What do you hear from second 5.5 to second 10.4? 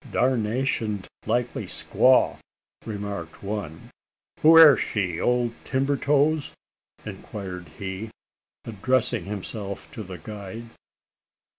timber toes?" inquired he, addressing himself to the